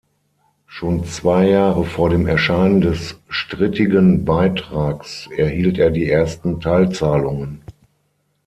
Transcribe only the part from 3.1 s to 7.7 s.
strittigen Beitrags erhielt er die ersten Teilzahlungen.